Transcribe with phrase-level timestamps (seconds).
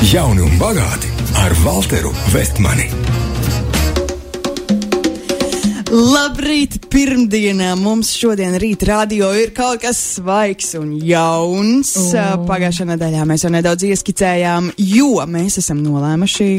[0.00, 2.86] Jauni un bagāti ar Walteru Vestmani.
[5.92, 6.78] Labrīt!
[6.88, 11.92] Pirmdienā mums šodien rīt radio ir kaut kas svaigs un jauns.
[12.00, 12.46] Oh.
[12.48, 16.50] Pagājušajā nedēļā mēs jau nedaudz ieskicējām, jo mēs esam nolēmuši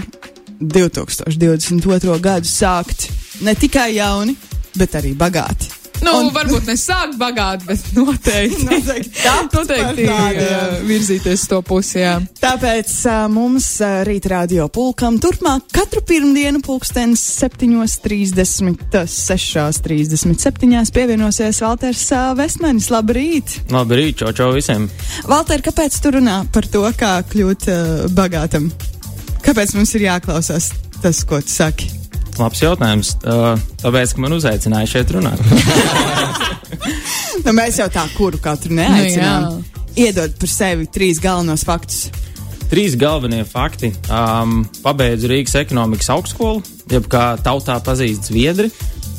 [0.61, 2.21] 2022.
[2.21, 3.09] gadu sākt
[3.41, 4.37] ne tikai jauni,
[4.77, 5.80] bet arī bagāti.
[6.01, 9.11] Nu, un, varbūt ne sākt bagāti, bet noteikti, noteikti,
[9.53, 11.99] noteikti tādu, uh, virzīties to pusi.
[12.01, 12.15] Jā.
[12.41, 22.07] Tāpēc uh, mums uh, rīt radio pulkam turpmāk katru pirmdienu pulkstens 7.30, 6.37 pievienosies Valters
[22.15, 22.89] uh, Vestmanis.
[22.93, 23.59] Labrīt!
[23.73, 24.89] Labrīt, čau, čau visiem!
[25.29, 28.71] Valter, kāpēc tu runā par to, kā kļūt uh, bagātam?
[29.45, 32.00] Kāpēc mums ir jāklausās tas, ko tu saki?
[32.41, 33.13] Labs jautājums.
[33.21, 35.41] Tāpēc, ka man uzaicināja šeit runāt.
[37.45, 39.47] nu, mēs jau tā kuru katru neaicinām.
[39.47, 42.05] Nu, Iedod par sevi trīs galvenos faktus.
[42.71, 43.89] Trīs galvenie fakti.
[44.07, 48.69] Um, pabeidzu Rīgas ekonomikas augstskolu, jeb kā tautā pazīst Zviedri.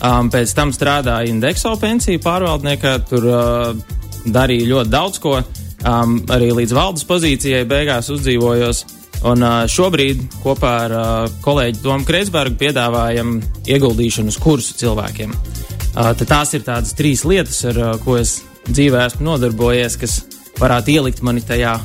[0.02, 2.94] Um, pēc tam strādāju indekso pensiju pārvaldniekā.
[3.10, 5.36] Tur uh, darīju ļoti daudz ko.
[5.82, 8.86] Um, arī līdz valdes pozīcijai beigās uzdzīvojos.
[9.28, 10.94] Un šobrīd kopā ar
[11.44, 13.36] kolēģi Tomu Kreisbergu piedāvājam
[13.70, 15.34] ieguldīšanas kursu cilvēkiem.
[16.26, 20.18] Tās ir tādas trīs lietas, ar ko es dzīvē esmu nodarbojies, kas
[20.58, 21.76] varētu ielikt mani tajā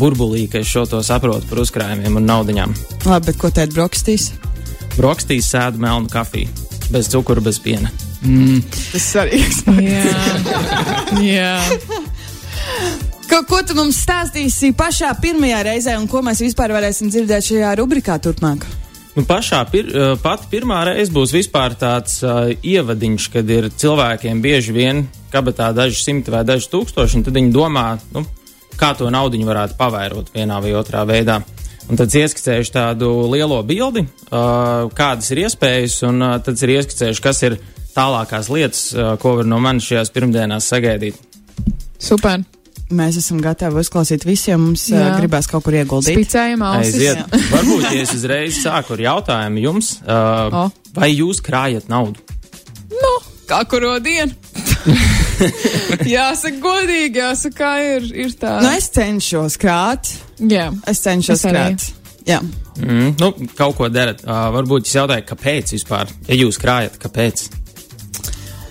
[0.00, 2.76] burbulī, ka es šo to saprotu par uzkrājumiem un naudiņām.
[3.06, 4.30] Labi, bet ko teikt brokastīs?
[4.96, 6.50] Brokastīs sēdu melnu kafiju,
[6.90, 7.92] bez cukura, bez piena.
[8.20, 8.60] Mm.
[8.92, 9.62] Tas svarīgs.
[9.80, 10.02] Jā.
[11.24, 11.54] Jā.
[13.30, 17.76] Ko, ko tu mums stāstīsi pašā pirmajā reizē, un ko mēs vispār varēsim dzirdēt šajā
[17.78, 18.66] rubrikā turpmāk?
[19.14, 24.74] Nu, pašā pir, pati pirmā reize būs vispār tāds uh, ievadiņš, kad ir cilvēkiem bieži
[24.74, 27.86] vien kabatā daži simti vai daži tūkstoši, un tad viņi domā,
[28.16, 28.26] nu,
[28.74, 31.38] kā to naudu varētu pavairot vienā vai otrā veidā.
[31.86, 37.28] Un tad ieskicējuši tādu lielo bildi, uh, kādas ir iespējas, un uh, tad ir ieskicējuši,
[37.30, 37.60] kas ir
[37.94, 41.28] tālākās lietas, uh, ko var no manis šajās pirmdienās sagaidīt.
[42.00, 42.42] Super!
[42.90, 44.62] Mēs esam gatavi uzklausīt visiem.
[44.64, 45.12] Mums Jā.
[45.12, 46.16] uh, gribēs kaut kur ieguldīt.
[46.18, 47.20] Spicējam ausis.
[47.54, 50.72] Varbūt, ja es uzreiz sāku ar jautājumu jums, uh, oh.
[50.96, 52.22] vai jūs krājat naudu?
[52.90, 53.12] Nu,
[53.50, 54.34] kā kuru dienu.
[56.16, 58.58] jāsaka, godīgi, jāsaka, kā ir, ir tā.
[58.64, 60.10] Nu, es cenšos krāt.
[60.40, 60.70] Jā.
[60.90, 61.86] Es cenšos es krāt.
[62.26, 62.40] Jā.
[62.80, 64.24] Mm, nu, kaut ko darat.
[64.26, 66.10] Uh, varbūt jūs jautājat, kāpēc vispār?
[66.28, 67.46] Ja jūs krājat, kāpēc?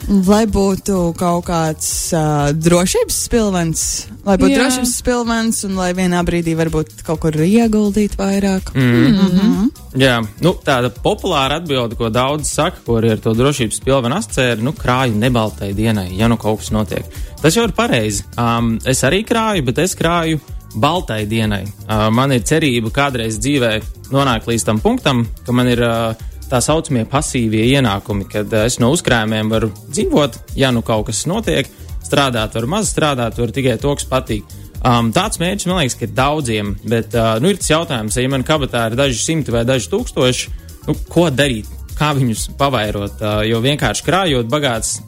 [0.10, 1.88] Lai būtu kaut kāds
[2.18, 3.82] uh, drošības spilvens,
[4.26, 4.64] lai būtu Jā.
[4.64, 8.72] drošības spilvens un lai vienā brīdī varbūt kaut kur ieguldīt vairāk.
[8.74, 8.90] Mm.
[8.90, 9.68] Mm -hmm.
[10.02, 14.62] Jā, nu, tāda populāra atbilde, ko daudz saka, ko arī ar to drošības spilvenu ascēri,
[14.62, 17.06] nu, krāju nebaltai dienai, ja nu kaut kas notiek.
[17.42, 18.24] Tas jau ir pareizi.
[18.38, 20.40] Um, es arī krāju, bet es krāju
[20.76, 21.64] baltai dienai.
[21.64, 23.82] Uh, man ir cerība kādreiz dzīvē
[24.12, 26.14] nonākt līdz tam punktam, ka man ir uh,
[26.50, 31.26] tā saucamie pasīvie ienākumi, kad eh, es no uzkrājumiem varu dzīvot, ja nu kaut kas
[31.30, 31.70] notiek,
[32.06, 34.58] strādāt, varu maz strādāt, varu tikai to, kas patīk.
[34.80, 38.32] Um, tāds mērķis man liekas, ka ir daudziem, bet uh, nu, ir tas jautājums, ja
[38.32, 40.54] man kabatā ir daži simti vai daži tūkstoši,
[40.88, 41.68] nu, ko darīt,
[42.00, 45.02] kā viņus pavairot, uh, jo vienkārši krājot bagāts,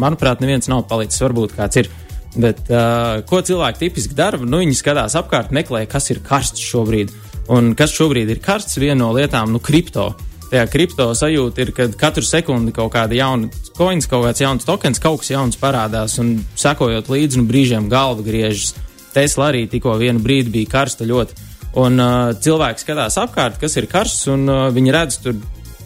[0.00, 1.90] manuprāt, neviens nav palicis, varbūt kāds ir.
[2.38, 4.40] Bet, uh, ko cilvēki tipiski dara?
[4.40, 7.12] Nu, viņi skatās apkārt, meklē, kas ir karsts šobrīd.
[7.52, 10.10] Un kas šobrīd ir karsts, viena no lietām, nu, kripto.
[10.48, 14.66] Uh, tajā kripto sajūta ir, ka katru sekundi kaut kāda jauna coins, kaut kāds jauns
[14.68, 18.74] tokens, kaut kas jauns parādās, un sekojot līdzi, nu brīžiem galva griežas.
[19.14, 21.46] Tesla arī tikko vienu brīdi bija karsta ļoti.
[21.78, 25.36] Un uh, cilvēks skatās apkārt, kas ir karsts, un uh, viņi redz, tur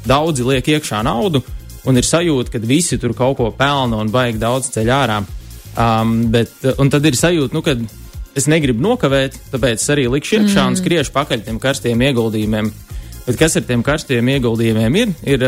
[0.06, 1.43] daudzi liek iekšā naudu,
[1.89, 5.19] un ir sajūta, ka visi tur kaut ko pelna un baigi daudz ceļ ārā.
[5.73, 7.75] Um, bet, un tad ir sajūta, nu, ka
[8.39, 10.71] es negribu nokavēt, tāpēc arī likšu iekšā mm.
[10.71, 12.71] un skriešu pakaļ tiem karstiem ieguldījumiem.
[13.27, 15.15] Bet kas ar tiem karstiem ieguldījumiem ir?
[15.34, 15.44] Ir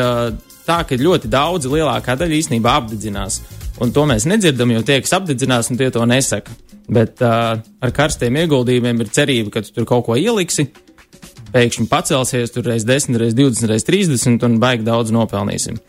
[0.65, 3.41] tā, ka ļoti daudzi lielākā daļa īstenībā apdedzinās.
[3.83, 6.55] Un to mēs nedzirdam, jo tie, kas apdedzinās, un tie to nesaka.
[6.95, 10.69] Bet uh, ar karstiem ieguldījumiem ir cerība, ka tu tur kaut ko ieliksi,
[11.55, 15.81] pēkšņi pacelsies, tur reiz 10, reiz 20, reiz 30 un baigi daudz nopelnīsim.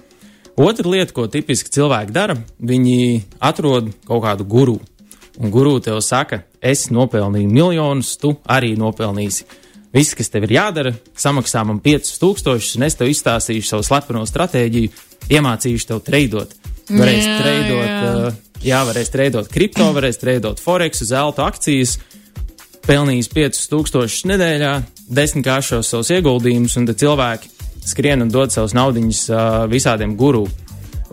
[0.55, 4.77] Otra lieta, ko tipiski cilvēki dara, viņi atrod kaut kādu guru.
[5.35, 9.43] Un guru tev saka, es nopelnīju miljonus, tu arī nopelnīsi.
[9.95, 14.91] Viss, kas tev ir jādara, samaksā man 5000, un es tev izstāstīšu savu slepeno stratēģiju,
[15.31, 16.51] iemācīšu tev treidot.
[16.89, 18.09] Varēs jā, treidot, jā.
[18.09, 21.95] Uh, jā, varēs treidot kripto, varēs treidot forex, zelta akcijas,
[22.85, 24.73] pelnījis 5000 nedēļā,
[25.15, 27.53] desmitkāršos savus ieguldījumus, un tad cilvēki
[27.87, 30.43] skrien un dod savus naudiņus uh, visādiem guru.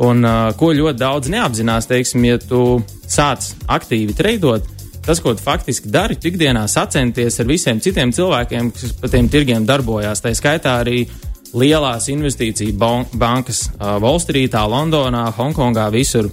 [0.03, 4.67] Un uh, ko ļoti daudz neapzinās, teiksim, ja tu sāc aktīvi treidot,
[5.05, 9.67] tas, ko tu faktiski dari, ikdienā sacenties ar visiem citiem cilvēkiem, kas pa tiem tirgiem
[9.67, 10.23] darbojās.
[10.23, 11.05] Tā skaitā arī
[11.53, 16.31] lielās investīciju ban bankas Wallstreetā, Londonā, Hongkongā, visur.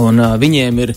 [0.00, 0.94] Un uh, viņiem ir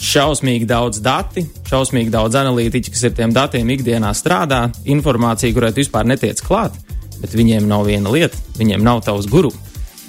[0.00, 5.84] šausmīgi daudz dati, šausmīgi daudz analītiķu, kas ar tiem datiem ikdienā strādā, informācija, kurai tu
[5.84, 6.74] vispār netiec klāt,
[7.20, 9.52] bet viņiem nav viena lieta, viņiem nav tavs guru.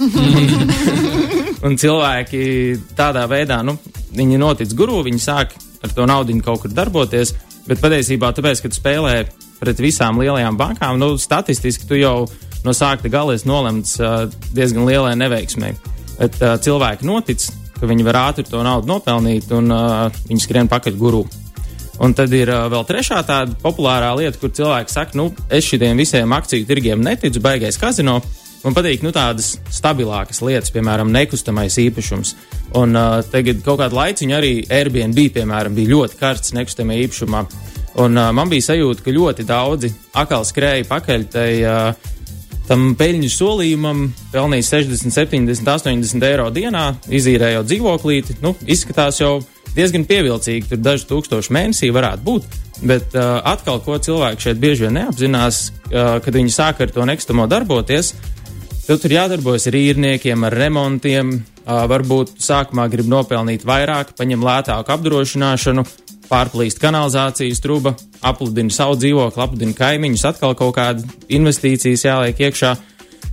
[1.67, 2.45] un cilvēki
[2.97, 3.75] tādā veidā, nu,
[4.15, 7.33] viņi notic guru, viņi sāk ar to naudu kaut kur darboties,
[7.67, 9.15] bet patiesībā tāpēc, ka tu spēlē
[9.61, 12.25] pret visām lielajām bankām, nu, statistiski tu jau
[12.65, 15.75] no sākta gala esi nolemts uh, diezgan lielai neveiksmei.
[16.17, 17.47] Bet uh, cilvēki notic,
[17.77, 21.23] ka viņi var ātri to naudu nopelnīt, un uh, viņi skrien pakaļ guru.
[22.01, 25.99] Un tad ir uh, vēl trešā tāda populārā lieta, kur cilvēki saka, nu, es šiem
[26.01, 28.19] visiem akciju tirgiem neticu, baigais kazino.
[28.61, 32.35] Man patīk nu, tādas stabilākas lietas, piemēram, nekustamais īpašums.
[32.77, 37.41] Un uh, tagad kaut kādu laiciņu arī Airbnb, piemēram, bija ļoti karsts nekustamajā īpašumā.
[38.05, 42.11] Un uh, man bija sajūta, ka ļoti daudzi atkal skrēja pakaļ tai uh,
[42.69, 48.37] tam peļņu solījumam pelnīja 60, 70, 80 eiro dienā, izīrējot dzīvoklīti.
[48.45, 49.39] Nu, izskatās jau
[49.75, 52.59] diezgan pievilcīgi, tur daži tūkstoši mēnesī varētu būt.
[52.81, 57.09] Bet uh, atkal, ko cilvēki šeit bieži vien neapzinās, uh, kad viņi sāk ar to
[57.09, 58.13] nekustamo darboties,
[58.87, 61.33] tad tur jādarbojas ar īrniekiem, ar remontiem.
[61.65, 65.83] Varbūt sākumā grib nopelnīt vairāk, paņem lētāku apdrošināšanu,
[66.31, 67.93] pārplīst kanalizācijas truba,
[68.25, 72.73] apludina savu dzīvokli, apludina kaimiņus, atkal kaut kāda investīcijas jāliek iekšā.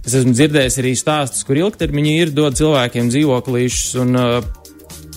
[0.05, 4.37] Es esmu dzirdējis arī stāstus, kur ilgtermiņā ir dod cilvēkiem dzīvoklīšus, un uh,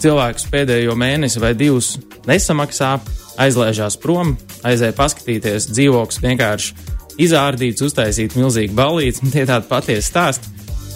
[0.01, 1.95] cilvēks pēdējo mēnesi vai divus
[2.29, 2.95] nesamaksā,
[3.41, 4.35] aizlaižās prom,
[4.67, 6.90] aizēja paskatīties, dzīvoklis vienkārši
[7.25, 9.31] izārdīts, uztaisīt milzīgu balīti.
[9.33, 10.51] Tie tādi patiesi stāsti,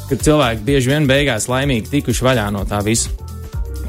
[0.10, 3.14] ka cilvēki bieži vien beigās laimīgi tikuši vaļā no tā visa.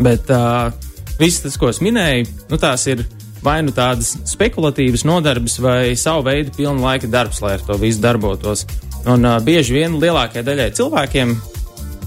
[0.01, 0.73] Bet uh,
[1.21, 3.05] viss tas, ko es minēju, nu, tās ir
[3.45, 8.03] vai nu tādas spekulatīvas nodarbes, vai savu veidu pilna laika darbs, lai ar to visu
[8.03, 8.67] darbotos.
[9.07, 11.37] Un uh, bieži vien lielākajai daļai cilvēkiem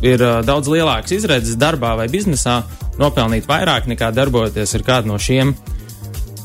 [0.06, 2.62] ir uh, daudz lielākas izredzes darbā vai biznesā
[3.00, 5.54] nopelnīt vairāk nekā darbojoties ar kādu no šiem.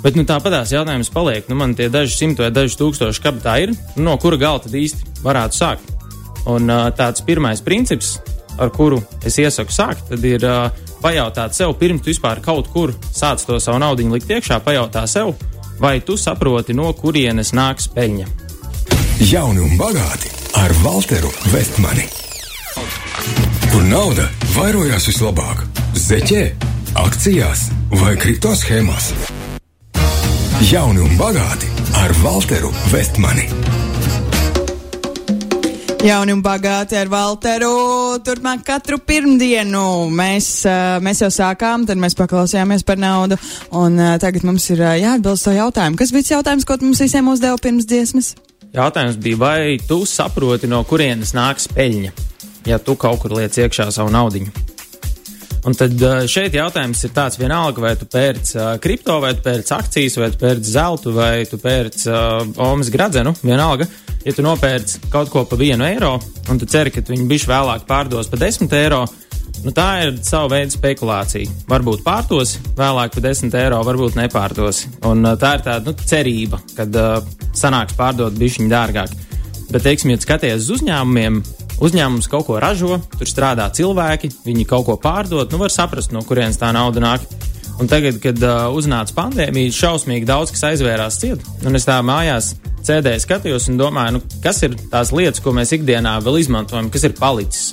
[0.05, 3.73] Bet nu, tāpatās jautājums paliek, nu, man tie daži simti vai daži tūkstoši kabatā ir,
[3.97, 5.93] nu, no kura gala tad īsti varētu sākt.
[6.53, 8.19] Un uh, tāds pirmais princips,
[8.61, 10.69] ar kuru es iesaku sākt, tad ir uh,
[11.01, 15.33] pajautāt sev, pirms tu vispār kaut kur sāc to savu naudu likt iekšā, pajautā sev,
[15.81, 18.29] vai tu saproti, no kurienes nāks peļņa.
[19.25, 22.05] Jauni un bagāti ar Walteru Vestmani.
[23.71, 25.65] Kur nauda vairojās vislabāk?
[25.97, 26.45] Zeķē,
[27.07, 27.71] akcijās
[28.03, 29.15] vai kripto schēmās?
[30.65, 31.69] Jauni un bagāti
[32.01, 33.43] ar Walteru Vestmani.
[36.01, 37.69] Jauni un bagāti ar Walteru.
[38.25, 43.37] Turpmāk katru pirmdienu mēs, uh, mēs jau sākām, tad mēs paklausījāmies par naudu.
[43.77, 46.01] Un uh, tagad mums ir uh, jāatbilst to jautājumu.
[46.01, 48.33] Kas bija jautājums, ko mums visiem uzdeva pirms dziesmas?
[48.73, 52.17] Jautājums bija, vai tu saproti, no kurienes nāks peļņa,
[52.73, 54.49] ja tu kaut kur liec iekšā savu naudu?
[55.65, 55.97] Un tad
[56.29, 60.29] šeit jautājums ir tāds, vienalga, vai tu pērc uh, kripto, vai tu pērc akcijas, vai
[60.35, 63.89] tu pērc zeltu, vai tu pērc uh, omas gradzenu, vienalga.
[64.27, 66.19] Ja tu nopērc kaut ko par vienu eiro,
[66.53, 69.03] un tu ceri, ka viņi bišķi vēlāk pārdos par desmit eiro,
[69.65, 71.65] nu tā ir sava veida spekulācija.
[71.73, 74.85] Varbūt pārdos vēlāk par desmit eiro, varbūt nepārdos.
[75.09, 77.21] Un uh, tā ir tāda nu, cerība, kad uh,
[77.57, 79.17] sanāks pārdot bišķiņu dārgāk.
[79.71, 81.41] Bet, teiksim, ja skaties uz uzņēmumiem,
[81.83, 86.23] uzņēmums kaut ko ražo, tur strādā cilvēki, viņi kaut ko pārdod, nu var saprast, no
[86.27, 87.27] kurienes tā nauda nāk.
[87.83, 91.43] Un tagad, kad uh, uznāca pandēmija, šausmīgi daudz kas aizvērās ciet.
[91.67, 92.53] Un es tā mājās
[92.87, 97.09] CD skatījos un domāju, nu, kas ir tās lietas, ko mēs ikdienā vēl izmantojam, kas
[97.09, 97.73] ir palicis.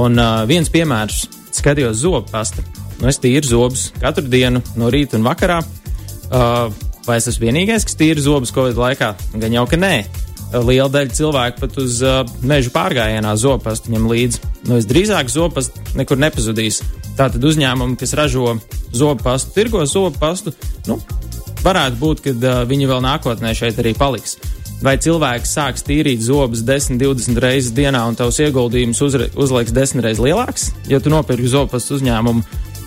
[0.00, 1.26] Un uh, viens piemērs-
[1.58, 2.64] skatījos zobu pasta.
[3.02, 5.60] Nu, es tīru zobus katru dienu, no rīta un vakarā.
[6.32, 6.72] Uh,
[7.04, 9.12] vai es esmu vienīgais, kas tīra zobus Covid laikā?
[9.36, 9.96] Gan jau, ka nē
[10.60, 14.42] liela daļa cilvēku pat uz uh, meža pārgājienā zopastu ņem līdzi.
[14.68, 16.82] Nu, visdrīzāk zopastu nekur nepazudīs.
[17.16, 18.56] Tātad uzņēmumi, kas ražo
[18.96, 20.54] zopastu, tirgo zopastu,
[20.88, 20.98] nu,
[21.64, 24.36] varētu būt, ka uh, viņi vēl nākotnē šeit arī paliks.
[24.82, 30.22] Vai cilvēks sāks tīrīt zobus 10, 20 reizes dienā un tavs ieguldījums uzliks 10 reizes
[30.22, 32.42] lielāks, ja tu nopirki zopastu uzņēmumu?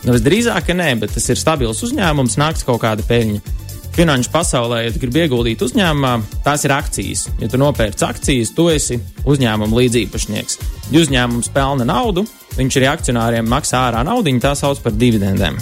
[0.06, 3.65] Nu, visdrīzāk, ka nē, bet tas ir stabils uzņēmums, nāks kaut kāda peļņa
[3.96, 7.26] finanšu pasaulē, ja tu gribi ieguldīt uzņēmumā, tās ir akcijas.
[7.40, 10.60] Ja tu nopērci akcijas, tu esi uzņēmuma līdziepašnieks.
[10.92, 12.26] Ja uzņēmums pelna naudu,
[12.58, 15.60] viņš arī akcionāriem maksā ārā naudu, tā sauc par dividendēm.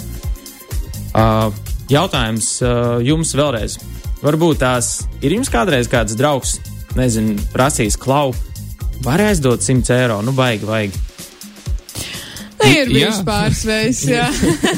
[1.14, 1.48] Uh,
[1.92, 3.78] jautājums uh, jums vēlreiz.
[4.24, 6.56] Varbūt tās ir jums kādreiz kāds draugs,
[6.98, 8.32] nezinu, prasījis klau,
[9.04, 11.02] var aizdot 100 eiro, nu baigi, vajag.
[12.70, 14.28] Ir bijis pāris reizes, jā.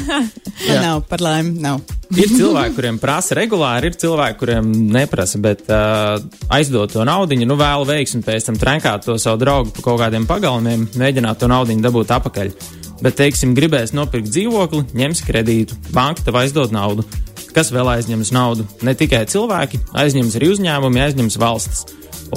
[0.67, 0.79] jā.
[0.83, 1.81] nav, par laimi, nav.
[2.15, 6.17] ir cilvēki, kuriem prasa regulāri, ir cilvēki, kuriem neprasa, bet uh,
[6.53, 10.27] aizdot to naudu, nu vēlu veiksmi, pēc tam trenkāt to savu draugu pa kaut kādiem
[10.29, 12.53] pagalmiem, mēģināt to naudu dabūt apakaļ.
[12.97, 17.05] Bet, teiksim, gribēs nopirkt dzīvokli, ņems kredītu, banka tev aizdod naudu.
[17.53, 18.65] Kas vēl aizņems naudu?
[18.85, 21.85] Ne tikai cilvēki, aizņems arī uzņēmumi, aizņems valstis.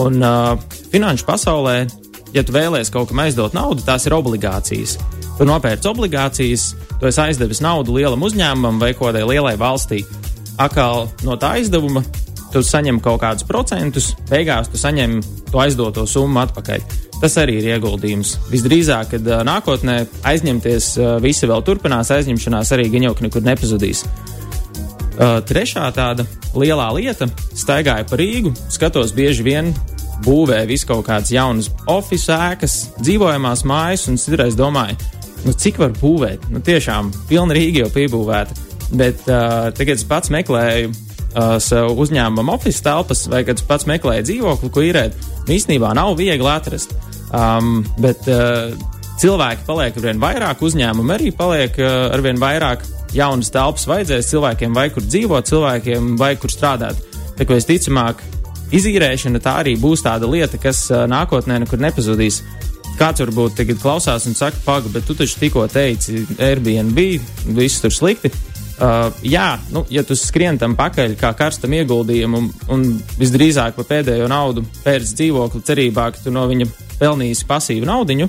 [0.01, 0.61] Un uh,
[0.93, 1.79] finanšu pasaulē,
[2.37, 4.99] ja tu vēlēsies kaut kam aizdot naudu, tās ir obligācijas.
[5.41, 6.63] Tu nopērci obligācijas,
[7.01, 10.03] tu esi aizdevis naudu lielam uzņēmumam vai kādai lielai valstī.
[10.61, 12.03] Akāli no tā aizdevuma
[12.53, 15.15] tu saņem kaut kādus procentus, beigās tu saņem
[15.49, 16.85] to aizdoto summu atpakaļ.
[17.23, 18.35] Tas arī ir ieguldījums.
[18.53, 19.95] Visdrīzāk, kad nākotnē
[20.29, 20.91] aizņemties,
[21.25, 24.05] visi vēl turpinās, aizņemšanās arī jau nekur nepazudīs.
[25.49, 27.29] Trešā tāda lielā lieta-
[27.65, 29.73] staigāju pa Rīgu, skatos bieži vien
[30.25, 34.97] būvē visu kaut kādas jaunas oficiālās ēkas, dzīvojamās mājas, un citreiz domāju,
[35.47, 36.49] nu, cik var būvēt.
[36.53, 38.67] Nu, tiešām pilna Rīga jau piebūvēta.
[38.91, 43.87] Bet uh, tagad es pats meklēju uh, sev uzņēmuma oficiālās telpas, vai kad es pats
[43.91, 45.19] meklēju dzīvokli, ko īrēt.
[45.47, 46.97] Nu, īstenībā nav viegli atrast.
[47.31, 48.73] Um, bet uh,
[49.21, 52.83] cilvēki paliek ar vien vairāk, uzņēmumi arī paliek uh, ar vien vairāk.
[53.15, 56.99] Jaunas telpas vajadzēs cilvēkiem, vai kur dzīvot, cilvēkiem, vai kur strādāt.
[57.39, 58.23] Tā kā visticamāk,
[58.75, 62.43] izīrēšana tā arī būs tāda lieta, kas uh, nākotnē nekur nepazudīs.
[63.01, 66.99] Kāds varbūt tagad klausās un saka, pagaidi, bet tu taču tikko teici, Airbnb,
[67.57, 68.29] viss tur slikti.
[68.81, 73.85] Uh, jā, nu, ja tu skrien tam pakaļ kā karstam ieguldījumam, un, un visdrīzāk pa
[73.89, 76.69] pēdējo naudu pērc dzīvokli cerībā, ka tu no viņa
[77.01, 78.29] pelnīsi pasīvu naudiņu,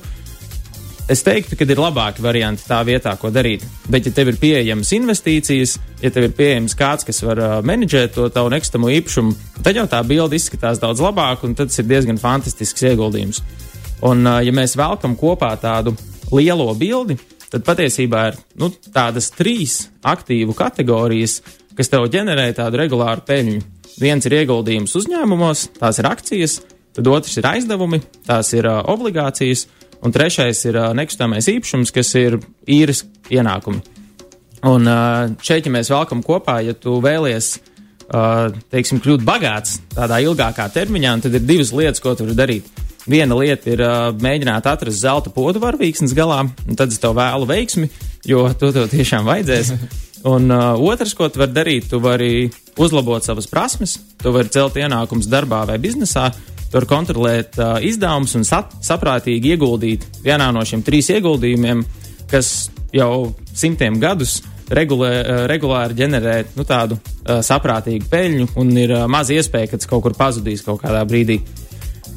[1.11, 3.63] es teiktu, ka ir labāki varianti tā vietā, ko darīt.
[3.91, 8.15] Bet, ja tev ir pieejamas investīcijas, ja tev ir pieejams kāds, kas var uh, menedžēt
[8.15, 12.19] to tavu nekustamo īpašumu, tad jau tā bilde izskatās daudz labāk, un tas ir diezgan
[12.19, 13.43] fantastisks ieguldījums.
[14.07, 15.93] Un, ja mēs velkam kopā tādu
[16.33, 17.17] lielo bildi,
[17.51, 21.41] tad patiesībā ir nu, tādas trīs aktīvu kategorijas,
[21.77, 23.61] kas tev ģenerē tādu regulāru peļņu.
[24.01, 26.59] Viens ir ieguldījums uzņēmumos, tās ir akcijas,
[26.95, 29.67] tad otrs ir aizdevumi, tās ir uh, obligācijas,
[30.01, 33.83] un trešais ir uh, nekustamais īpašums, kas ir īres ienākumi.
[34.71, 37.57] Un uh, šeit, ja mēs velkam kopā, ja tu vēlies
[38.11, 42.80] teiksim, kļūt bagāts tādā ilgākā termiņā, tad ir divas lietas, ko tu vari darīt.
[43.09, 47.47] Viena lieta ir uh, mēģināt atrast zelta podu varavīksnes galā, un tad es tev vēlu
[47.49, 47.89] veiksmi,
[48.29, 49.73] jo to tev tiešām vajadzēs.
[50.31, 52.45] Un uh, otrs, ko tu vari darīt, tu vari
[52.77, 56.27] uzlabot savas prasmes, tu vari celt ienākumus darbā vai biznesā,
[56.67, 61.81] tu vari kontrolēt uh, izdevumus un sap saprātīgi ieguldīt vienā no šiem trīs ieguldījumiem,
[62.29, 68.93] kas jau simtiem gadus regulē, uh, regulāri ģenerē nu, tādu uh, saprātīgu peļņu un ir
[68.99, 71.41] uh, maz iespēja, ka tas kaut kur pazudīs kaut kādā brīdī.
[71.41, 71.60] Uh,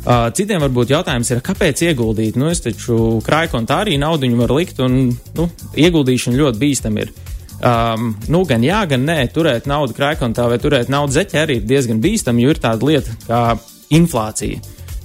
[0.05, 2.37] citiem varbūt jautājums ir, kāpēc ieguldīt?
[2.37, 5.47] Nu, es taču krājkontā arī naudu varu likt, un nu,
[5.81, 7.15] ieguldīšana ļoti bīstama ir.
[7.65, 11.69] Um, nu, gan jā, gan nē, turēt naudu krājkontā vai turēt naudu zeķē arī ir
[11.69, 13.43] diezgan bīstami, jo ir tāda lieta kā
[13.97, 14.61] inflācija.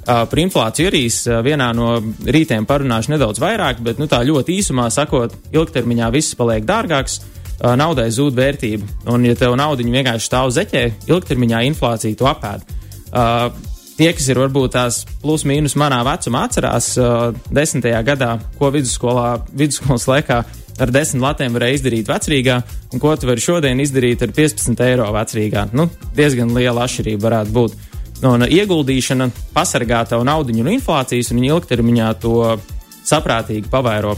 [0.09, 1.93] Uh, par inflāciju arī es uh, vienā no
[2.25, 7.75] rītiem parunāšu nedaudz vairāk, bet nu, tā ļoti īsumā sakot, ilgtermiņā viss paliek dārgāks, uh,
[7.79, 8.89] naudai zūd vērtība.
[9.13, 12.65] Un, ja tev nauda vienkārši stāv zeķē, ilgtermiņā inflācija to apēd.
[13.09, 13.47] Uh,
[13.99, 19.33] tie, kas ir varbūt tās plus mīnus manā vecumā, atcerās uh, desmitajā gadā, ko vidusskolā,
[19.51, 20.39] vidusskolas laikā
[20.79, 22.55] ar 10 latiem varēja izdarīt vecrīgā,
[22.93, 25.67] un ko tu vari šodien izdarīt ar 15 eiro vecrīgā.
[25.75, 27.77] Nu, diezgan liela atšķirība varētu būt.
[28.23, 32.39] Nu, un ieguldīšana pasargā tavu naudu no inflācijas, un ilgtermiņā to
[33.07, 34.15] saprātīgi pavairo.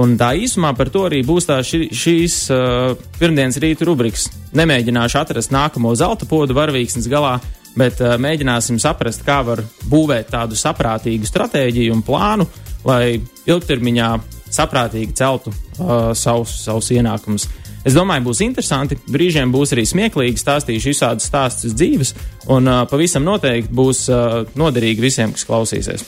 [0.00, 4.28] Un tā īsumā par to arī būs tā ši, šīs uh, pirmdienas rīta rubrikas.
[4.56, 7.40] Nemēģināšu atrast nākamo zelta podu varavīksnes galā,
[7.78, 12.46] bet uh, mēģināsim saprast, kā var būvēt tādu saprātīgu stratēģiju un plānu,
[12.88, 14.10] lai ilgtermiņā
[14.50, 17.48] saprātīgi celtu uh, savus, savus ienākumus.
[17.86, 18.98] Es domāju, būs interesanti.
[19.08, 22.14] Brīžiem būs arī smieklīgi, stāstīšu visādus stāstus dzīves,
[22.52, 26.04] un uh, pavisam noteikti būs uh, noderīgi visiem, kas klausīsies.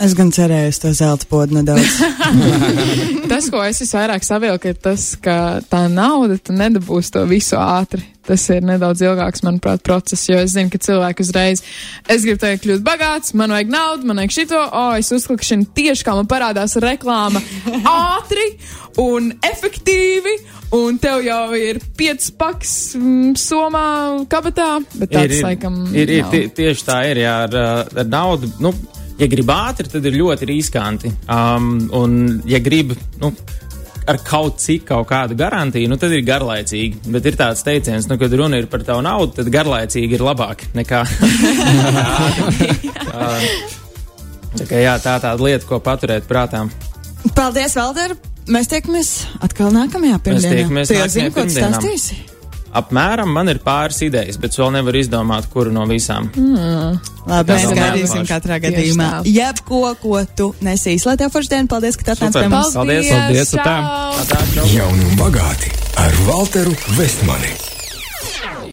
[0.00, 1.98] Es gan cerēju uz to zelta podu nedaudz.
[3.32, 8.06] tas, ko es visvairāk savilku, ir tas, ka tā nauda tu nedabūsi to visu ātri.
[8.30, 11.64] Tas ir nedaudz ilgāks, manuprāt, process, jo es zinu, ka cilvēki uzreiz,
[12.06, 15.66] es gribu teikt, kļūt bagāts, man vajag naudu, man vajag šito, o, oh, es uzklikšanu
[15.74, 17.42] tieši kā man parādās reklāma
[17.90, 18.46] ātri
[19.02, 20.36] un efektīvi,
[20.78, 23.88] un tev jau ir piecas paks mm, somā
[24.30, 27.58] kabatā, bet tāds, ir, ir, laikam, ir, ir tie, tieši tā ir, jā, ar,
[27.90, 28.52] ar naudu.
[28.62, 28.70] Nu,
[29.18, 31.10] ja grib ātri, tad ir ļoti riskanti.
[31.26, 32.14] Um, un,
[32.46, 33.34] ja grib nu,
[34.08, 37.04] ar kaut cik kaut kādu garantiju, nu, tad ir garlaicīgi.
[37.12, 40.64] Bet ir tāds teiciens, nu, kad runa ir par tavu naudu, tad garlaicīgi ir labāk
[40.76, 41.04] nekā.
[43.10, 43.28] tā,
[44.56, 46.66] tā, kā, jā, tā tāda lieta, ko paturēt prātā.
[47.36, 48.16] Paldies, Valder!
[48.50, 49.10] Mēs tiekamies
[49.44, 50.66] atkal nākamajā pirmdienā.
[50.72, 51.68] Mēs tiekamies nākamajā zini, ko tu pirmdienā.
[51.76, 52.29] stāstīsi?
[52.76, 56.30] Apmēram man ir pāris idejas, bet vēl nevaru izdomāt, kuru no visām.
[56.36, 57.00] Mm.
[57.30, 59.10] Labi, mēs gaidīsim katrā gadījumā.
[59.20, 59.34] tā.
[59.34, 61.06] Jebko, ko tu nesīs.
[61.08, 62.46] Lai tev forši diena, paldies, ka atnāci Super.
[62.46, 62.78] pie mums.
[62.78, 63.76] Paldies, paldies, atā.
[64.30, 64.64] Tā.
[64.76, 67.79] Jauni un bagāti ar Walteru Vestmani.